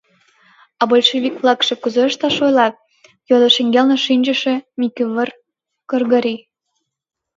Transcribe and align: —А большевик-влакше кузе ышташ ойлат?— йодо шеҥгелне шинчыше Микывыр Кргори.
—А 0.81 0.83
большевик-влакше 0.91 1.73
кузе 1.77 2.01
ышташ 2.09 2.37
ойлат?— 2.45 2.73
йодо 3.29 3.47
шеҥгелне 3.55 3.97
шинчыше 4.05 4.55
Микывыр 4.79 5.29
Кргори. 5.89 6.35